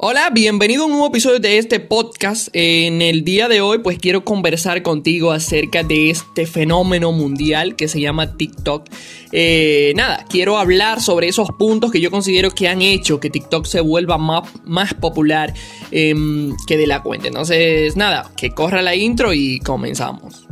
[0.00, 2.50] Hola, bienvenido a un nuevo episodio de este podcast.
[2.52, 7.88] En el día de hoy pues quiero conversar contigo acerca de este fenómeno mundial que
[7.88, 8.86] se llama TikTok.
[9.32, 13.66] Eh, nada, quiero hablar sobre esos puntos que yo considero que han hecho que TikTok
[13.66, 15.52] se vuelva más, popular
[15.90, 17.26] em, que de la cuenta.
[17.26, 20.46] Entonces, nada, que corra la intro y comenzamos.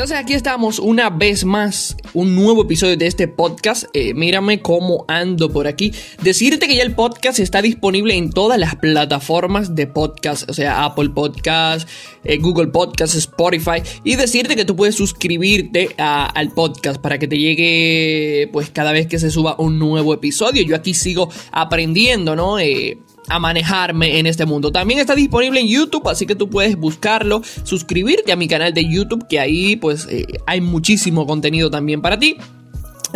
[0.00, 3.84] Entonces aquí estamos una vez más, un nuevo episodio de este podcast.
[3.92, 5.92] Eh, mírame cómo ando por aquí.
[6.22, 10.86] Decirte que ya el podcast está disponible en todas las plataformas de podcast, o sea,
[10.86, 11.86] Apple Podcast,
[12.24, 13.82] eh, Google Podcast, Spotify.
[14.02, 19.06] Y decirte que tú puedes suscribirte al podcast para que te llegue pues cada vez
[19.06, 20.62] que se suba un nuevo episodio.
[20.62, 22.58] Yo aquí sigo aprendiendo, ¿no?
[22.58, 22.96] Eh,
[23.30, 24.72] a manejarme en este mundo.
[24.72, 28.88] También está disponible en YouTube, así que tú puedes buscarlo, suscribirte a mi canal de
[28.88, 32.36] YouTube, que ahí pues eh, hay muchísimo contenido también para ti.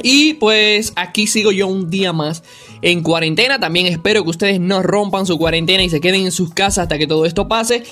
[0.03, 2.43] Y pues aquí sigo yo un día más
[2.83, 3.61] en cuarentena.
[3.61, 6.99] También espero que ustedes no rompan su cuarentena y se queden en sus casas hasta
[6.99, 7.85] que todo esto pase.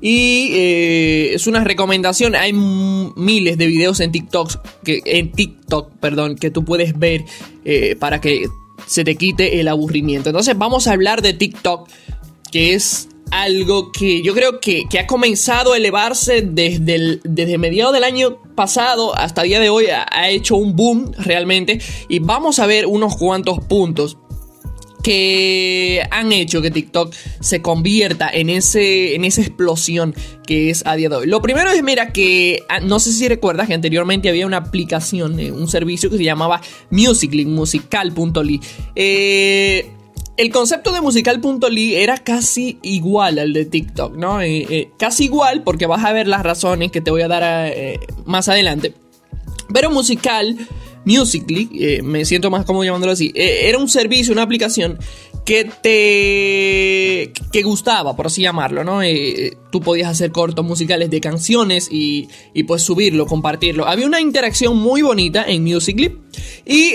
[0.00, 2.34] Y eh, es una recomendación.
[2.34, 7.24] Hay miles de videos en TikTok, que, en TikTok, perdón, que tú puedes ver
[7.64, 8.46] eh, para que
[8.86, 10.30] se te quite el aburrimiento.
[10.30, 11.88] Entonces vamos a hablar de TikTok,
[12.50, 18.04] que es algo que yo creo que, ha comenzado a elevarse desde, desde mediados del
[18.04, 19.86] año pasado hasta el día de hoy.
[19.88, 21.80] Ha hecho un boom realmente.
[22.08, 24.18] Y vamos a ver unos cuantos puntos
[25.06, 30.96] que han hecho que TikTok se convierta en, ese, en esa explosión que es a
[30.96, 31.26] día de hoy.
[31.28, 35.38] Lo primero es, mira, que ah, no sé si recuerdas que anteriormente había una aplicación,
[35.38, 38.60] eh, un servicio que se llamaba Musically, musical.ly.
[38.96, 39.92] Eh,
[40.36, 44.42] el concepto de musical.ly era casi igual al de TikTok, ¿no?
[44.42, 47.72] Eh, casi igual porque vas a ver las razones que te voy a dar
[48.24, 48.92] más adelante.
[49.72, 50.56] Pero musical
[51.06, 54.98] Musically, eh, me siento más cómodo llamándolo así, eh, era un servicio, una aplicación
[55.44, 59.04] que te que gustaba, por así llamarlo, ¿no?
[59.04, 63.86] Eh, tú podías hacer cortos musicales de canciones y, y, pues subirlo, compartirlo.
[63.86, 66.18] Había una interacción muy bonita en Musically
[66.66, 66.94] y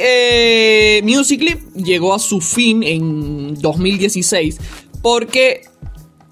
[1.04, 4.58] Musically llegó a su fin en 2016
[5.02, 5.62] porque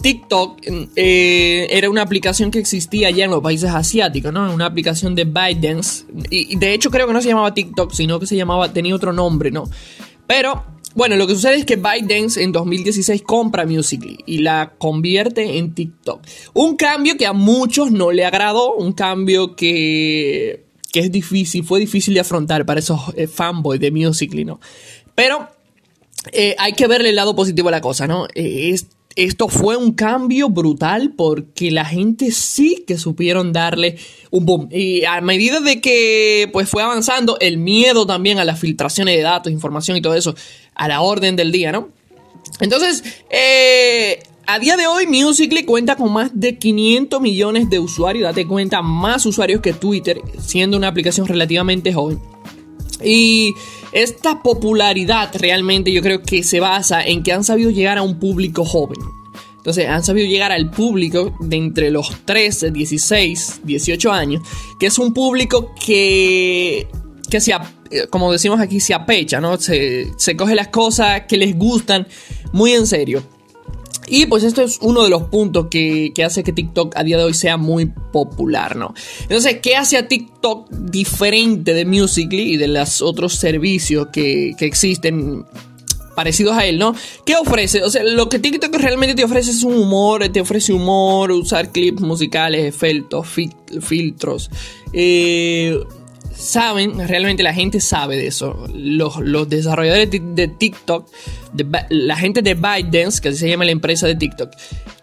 [0.01, 0.61] TikTok
[0.95, 4.53] eh, era una aplicación que existía ya en los países asiáticos, ¿no?
[4.53, 6.05] Una aplicación de ByteDance.
[6.29, 9.11] Y, de hecho creo que no se llamaba TikTok, sino que se llamaba, tenía otro
[9.11, 9.69] nombre, ¿no?
[10.25, 10.63] Pero,
[10.95, 15.73] bueno, lo que sucede es que ByteDance en 2016 compra Musical.ly y la convierte en
[15.73, 16.21] TikTok.
[16.53, 21.81] Un cambio que a muchos no le agradó, un cambio que, que es difícil, fue
[21.81, 24.59] difícil de afrontar para esos eh, fanboys de Musical.ly, ¿no?
[25.13, 25.47] Pero...
[26.33, 28.27] Eh, hay que verle el lado positivo a la cosa, ¿no?
[29.23, 33.97] Esto fue un cambio brutal porque la gente sí que supieron darle
[34.31, 34.69] un boom.
[34.71, 39.21] Y a medida de que pues fue avanzando, el miedo también a las filtraciones de
[39.21, 40.35] datos, información y todo eso,
[40.73, 41.89] a la orden del día, ¿no?
[42.61, 48.23] Entonces, eh, a día de hoy Musical.ly cuenta con más de 500 millones de usuarios,
[48.23, 52.19] date cuenta, más usuarios que Twitter, siendo una aplicación relativamente joven.
[53.03, 53.53] Y
[53.91, 58.19] esta popularidad realmente yo creo que se basa en que han sabido llegar a un
[58.19, 58.99] público joven.
[59.57, 64.41] Entonces han sabido llegar al público de entre los 13, 16, 18 años,
[64.79, 66.87] que es un público que,
[67.29, 67.53] que se,
[68.09, 69.57] como decimos aquí, se apecha, ¿no?
[69.57, 72.07] Se, se coge las cosas que les gustan
[72.53, 73.23] muy en serio.
[74.09, 77.23] Y pues esto es uno de los puntos que, hace que TikTok a día de
[77.23, 78.93] hoy sea muy popular, ¿no?
[79.21, 85.45] Entonces, ¿qué hace a TikTok diferente de Musical.ly y de los otros servicios que, existen
[86.15, 86.93] parecidos a él, ¿no?
[87.25, 87.81] ¿Qué ofrece?
[87.83, 91.71] O sea, lo que TikTok realmente te ofrece es un humor, te ofrece humor, usar
[91.71, 93.27] clips musicales, efectos,
[93.81, 94.49] filtros.
[94.91, 95.79] Eh,
[96.39, 98.65] saben, realmente la gente sabe de eso.
[98.73, 101.07] Los, desarrolladores de, TikTok,
[101.89, 104.51] la gente de ByteDance, que así se llama la empresa de TikTok,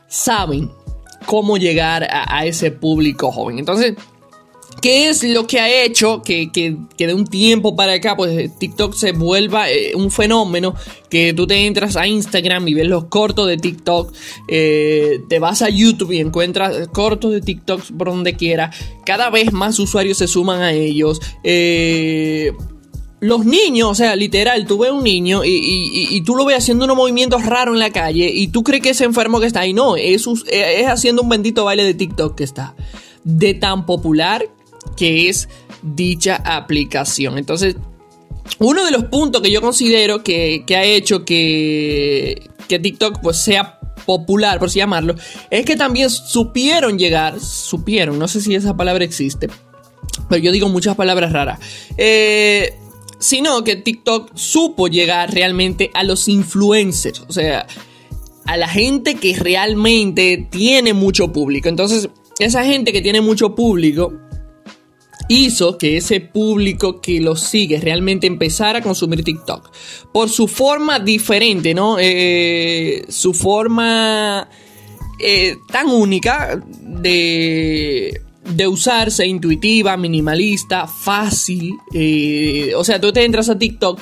[0.08, 0.70] saben
[1.26, 3.58] cómo llegar a ese público joven.
[3.58, 3.94] Entonces,
[4.80, 6.50] ¿Qué es lo que ha hecho que,
[6.98, 10.74] de un tiempo para acá, pues TikTok se vuelva eh, un fenómeno?
[11.08, 14.12] Que tú te entras a Instagram y ves los cortos de TikTok,
[14.48, 18.70] eh, te vas a YouTube y encuentras cortos de TikTok por donde quiera.
[19.04, 21.20] Cada vez más usuarios se suman a ellos.
[21.42, 22.52] Eh,
[23.20, 26.96] los niños, o sea, literal, tú ves un niño y, tú lo ves haciendo unos
[26.96, 29.72] movimientos raros en la calle y tú crees que es enfermo que está ahí.
[29.72, 32.76] No, es, es haciendo un bendito baile de TikTok que está.
[33.24, 34.46] De tan popular
[34.94, 35.48] que es
[35.82, 37.38] dicha aplicación.
[37.38, 37.76] Entonces,
[38.58, 43.80] uno de los puntos que yo considero que, ha hecho que, que TikTok pues, sea
[44.06, 45.14] popular, por así llamarlo,
[45.50, 49.48] es que también supieron llegar, supieron, no sé si esa palabra existe,
[50.28, 51.58] pero yo digo muchas palabras raras.
[51.96, 52.72] Eh,
[53.18, 57.66] sino que TikTok supo llegar realmente a los influencers, o sea,
[58.44, 61.68] a la gente que realmente tiene mucho público.
[61.68, 64.12] Entonces, esa gente que tiene mucho público
[65.28, 69.70] hizo que ese público que lo sigue realmente empezara a consumir TikTok.
[70.12, 71.96] Por su forma diferente, ¿no?
[71.98, 74.48] Eh, su forma
[75.18, 81.74] eh, tan única de, de usarse, intuitiva, minimalista, fácil.
[81.92, 84.00] Eh, o sea, tú te entras a TikTok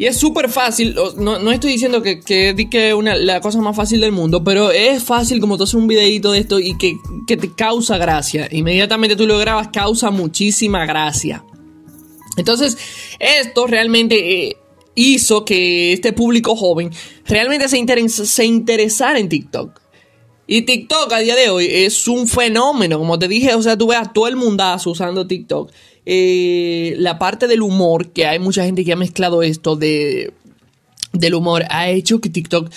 [0.00, 4.00] y es súper fácil, no, estoy diciendo que, que, que una, la cosa más fácil
[4.00, 7.52] del mundo, pero es fácil como tú haces un videito de esto y que, te
[7.52, 8.48] causa gracia.
[8.50, 11.44] Inmediatamente tú lo grabas, causa muchísima gracia.
[12.38, 12.78] Entonces,
[13.18, 14.56] esto realmente eh,
[14.94, 16.90] hizo que este público joven
[17.26, 19.82] realmente se, se interesara en TikTok.
[20.46, 23.88] Y TikTok a día de hoy es un fenómeno, como te dije, o sea, tú
[23.88, 25.70] ves a todo el mundazo usando TikTok.
[26.06, 30.32] Eh, la parte del humor, que hay mucha gente que ha mezclado esto de,
[31.12, 32.70] del humor, ha hecho que TikTok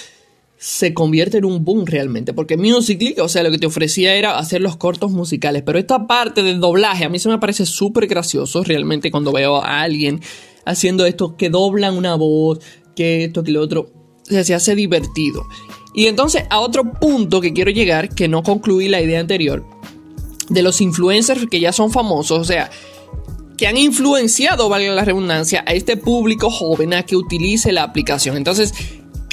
[0.57, 2.33] se convierta en un boom realmente.
[2.33, 5.63] Porque Musical.ly, o sea, lo que te ofrecía era hacer los cortos musicales.
[5.65, 9.57] Pero esta parte del doblaje a mí se me parece súper gracioso realmente cuando veo
[9.57, 10.21] a alguien
[10.65, 12.59] haciendo esto, que doblan una voz,
[12.95, 13.91] que esto, que lo otro.
[14.21, 15.45] O sea, se hace divertido.
[15.93, 19.65] Y entonces a otro punto que quiero llegar, que no concluí la idea anterior,
[20.49, 22.71] de los influencers que ya son famosos, o sea,
[23.57, 28.37] que han influenciado, valga la redundancia, a este público joven a que utilice la aplicación.
[28.37, 28.73] Entonces,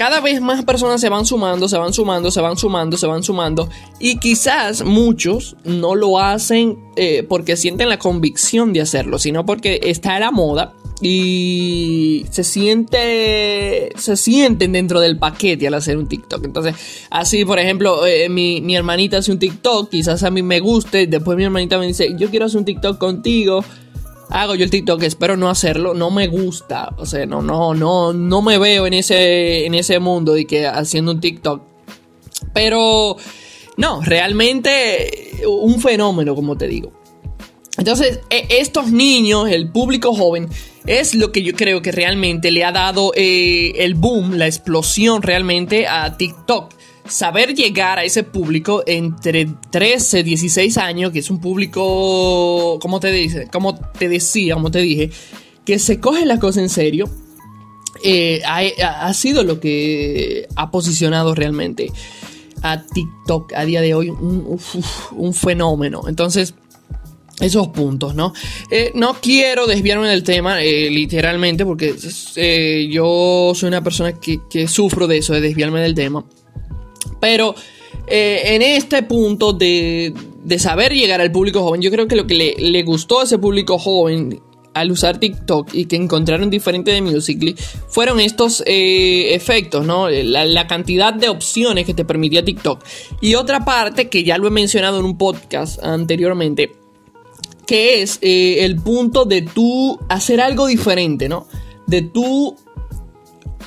[0.00, 3.22] cada vez más personas se van sumando, se van sumando, se van sumando, se van
[3.22, 3.68] sumando.
[3.98, 9.78] Y quizás muchos no lo hacen eh, porque sienten la convicción de hacerlo, sino porque
[9.82, 16.08] está a la moda y se siente se sienten dentro del paquete al hacer un
[16.08, 16.46] TikTok.
[16.46, 16.74] Entonces,
[17.10, 21.08] así por ejemplo, eh, mi, mi hermanita hace un TikTok, quizás a mí me guste,
[21.08, 23.62] después mi hermanita me dice, yo quiero hacer un TikTok contigo
[24.30, 28.12] hago yo el TikTok, espero no hacerlo, no me gusta, o sea, no, no, no,
[28.12, 31.62] no me veo en ese, en ese mundo de que haciendo un TikTok.
[32.54, 33.16] Pero,
[33.76, 36.92] no, realmente un fenómeno, como te digo.
[37.76, 40.48] Entonces, e, estos niños, el público joven,
[40.86, 45.22] es lo que yo creo que realmente le ha dado eh, el boom, la explosión
[45.22, 46.74] realmente a TikTok
[47.10, 53.00] saber llegar a ese público entre 13 y 16 años, que es un público, como
[53.00, 55.10] te dice, como te decía, como te dije,
[55.64, 57.10] que se coge las cosas en serio,
[58.02, 61.92] eh, ha, sido lo que ha posicionado realmente
[62.62, 66.02] a TikTok a día de hoy un, fenómeno.
[66.08, 66.54] Entonces,
[67.40, 68.32] esos puntos, ¿no?
[68.70, 71.94] Eh, no quiero desviarme del tema, eh, literalmente, porque
[72.90, 76.24] yo soy una persona que, que, sufro de eso, de desviarme del tema.
[77.20, 77.54] Pero
[78.06, 80.12] eh, en este punto de,
[80.58, 83.78] saber llegar al público joven, yo creo que lo que le, gustó a ese público
[83.78, 84.40] joven
[84.72, 87.56] al usar TikTok y que encontraron diferente de Musical.ly
[87.88, 90.08] fueron estos eh, efectos, ¿no?
[90.08, 92.82] La, cantidad de opciones que te permitía TikTok.
[93.20, 96.72] Y otra parte que ya lo he mencionado en un podcast anteriormente,
[97.66, 101.46] que es eh, el punto de tú hacer algo diferente, ¿no?
[101.86, 102.56] De tú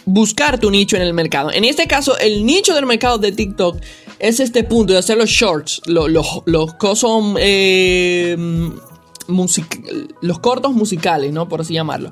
[0.05, 1.51] buscar tu nicho en el mercado.
[1.51, 3.77] En este caso, el nicho del mercado de TikTok
[4.19, 6.43] es este punto de hacer los shorts, los, los,
[7.39, 8.37] eh,
[10.21, 11.47] los cortos musicales, ¿no?
[11.47, 12.11] Por así llamarlo.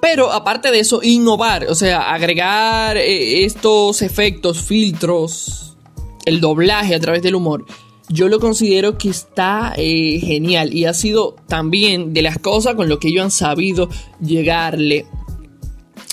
[0.00, 5.76] Pero aparte de eso, innovar, o sea, agregar eh, estos efectos, filtros,
[6.24, 7.66] el doblaje a través del humor,
[8.08, 12.88] yo lo considero que está eh, genial y ha sido también de las cosas con
[12.88, 13.88] lo que ellos han sabido
[14.20, 15.06] llegarle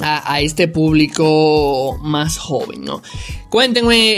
[0.02, 3.02] a, este público más joven, ¿no?
[3.50, 4.14] Cuéntenme,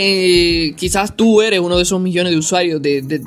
[0.66, 3.22] eh, quizás tú eres uno de esos millones de usuarios, de,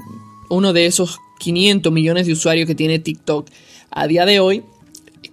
[0.50, 3.48] uno de esos 500 millones de usuarios que tiene TikTok
[3.90, 4.64] a día de hoy.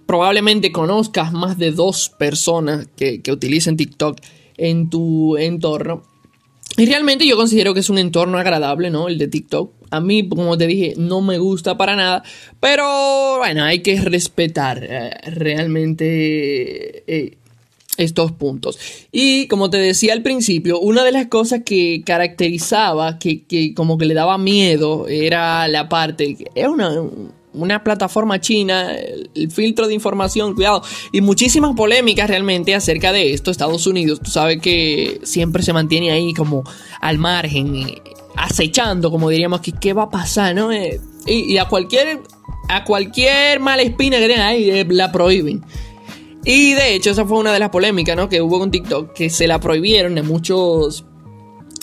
[0.05, 4.17] Probablemente conozcas más de dos personas que, que utilicen TikTok
[4.57, 6.03] en tu entorno.
[6.77, 9.07] Y realmente yo considero que es un entorno agradable, ¿no?
[9.07, 9.80] El de TikTok.
[9.91, 12.23] A mí, como te dije, no me gusta para nada.
[12.59, 17.37] Pero bueno, hay que respetar eh, realmente eh,
[17.97, 18.79] estos puntos.
[19.11, 24.05] Y como te decía al principio, una de las cosas que caracterizaba, que, como que
[24.05, 26.37] le daba miedo, era la parte...
[26.55, 26.95] Es una
[27.53, 28.95] una plataforma china,
[29.35, 33.51] el, filtro de información, cuidado, y muchísimas polémicas realmente acerca de esto.
[33.51, 36.63] Estados Unidos, tú sabes que siempre se mantiene ahí como
[37.01, 37.75] al margen,
[38.35, 40.71] acechando, como diríamos, que qué va a pasar, ¿no?
[40.71, 42.21] Eh, y, a cualquier
[42.69, 45.63] a cualquier mala espina que tengan ahí, eh, la prohíben.
[46.43, 48.29] Y de hecho, esa fue una de las polémicas, ¿no?
[48.29, 51.05] Que hubo con TikTok, que se la prohibieron en muchos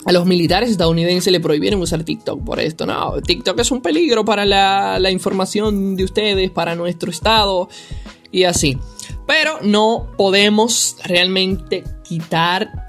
[0.05, 2.85] a los militares estadounidenses le prohibieron usar TikTok por esto.
[2.85, 7.69] No, TikTok es un peligro para la, la información de ustedes, para nuestro estado
[8.31, 8.77] y así.
[9.27, 12.87] Pero no podemos realmente quitar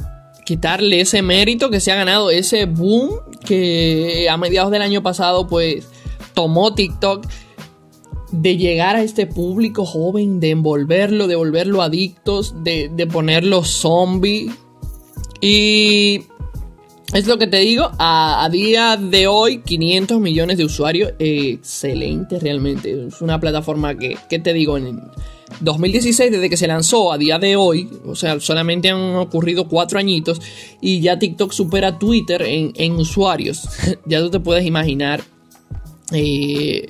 [0.51, 5.47] quitarle ese mérito que se ha ganado, ese boom que a mediados del año pasado
[5.47, 5.87] pues
[6.35, 7.25] tomó TikTok
[8.33, 14.51] de llegar a este público joven, de envolverlo, de volverlo adictos, de, de ponerlo zombie.
[15.41, 16.23] Y
[17.13, 23.07] es lo que te digo, a, día de hoy 500 millones de usuarios, excelente realmente.
[23.09, 24.77] Es una plataforma que, ¿qué te digo?
[24.77, 25.03] En
[25.61, 29.99] 2016, desde que se lanzó a día de hoy, o sea, solamente han ocurrido cuatro
[29.99, 30.41] añitos
[30.81, 33.69] y ya TikTok supera Twitter en, usuarios.
[34.07, 35.23] ya tú te puedes imaginar.
[36.13, 36.87] Eh,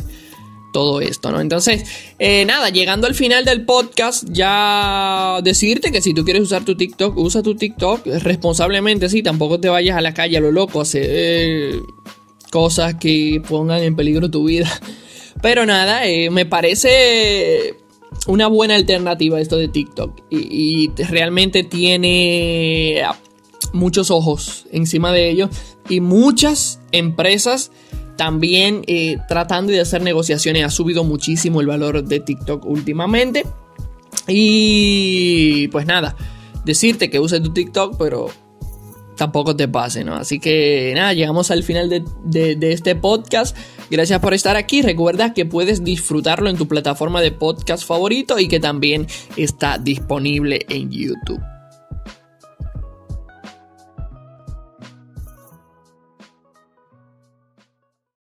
[0.73, 1.41] todo esto, ¿no?
[1.41, 1.85] Entonces,
[2.19, 6.77] eh, nada, llegando al final del podcast, ya decirte que si tú quieres usar tu
[6.77, 10.81] TikTok, usa tu TikTok responsablemente, sí, tampoco te vayas a la calle a lo loco
[10.81, 11.75] a hacer
[12.51, 14.71] cosas que pongan en peligro tu vida.
[15.43, 17.77] Pero nada, eh, me parece
[18.27, 23.03] una buena alternativa esto de TikTok y, y realmente tiene
[23.73, 25.49] muchos ojos encima de ello
[25.89, 27.71] y muchas empresas
[28.21, 30.63] también eh, tratando de hacer negociaciones.
[30.63, 33.47] Ha subido muchísimo el valor de TikTok últimamente.
[34.29, 36.15] Y pues nada,
[36.67, 38.29] decirte que uses tu TikTok, pero
[39.17, 40.17] tampoco te pase, ¿no?
[40.17, 42.05] Así que nada, llegamos al final de,
[42.57, 43.57] de, este podcast.
[43.91, 44.83] Gracias por estar aquí.
[44.83, 49.07] Recuerda que puedes disfrutarlo en tu plataforma de podcast favorito y que también
[49.39, 51.41] está disponible en YouTube.